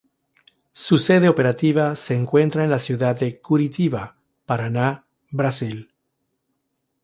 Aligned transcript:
Su 0.73 0.97
sede 0.97 1.29
operativa 1.29 1.95
se 1.95 2.15
encuentra 2.15 2.63
en 2.63 2.71
la 2.71 2.79
ciudad 2.79 3.15
de 3.19 3.39
Curitiba, 3.39 4.17
Paraná, 4.47 5.05
Brasil. 5.29 5.93